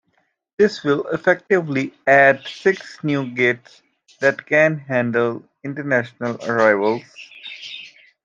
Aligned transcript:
This 0.57 0.83
will 0.83 1.03
effectively 1.13 1.93
add 2.07 2.41
six 2.47 3.03
new 3.03 3.29
gates 3.35 3.83
that 4.19 4.47
can 4.47 4.79
handle 4.79 5.47
international 5.63 6.43
arrivals. 6.49 7.03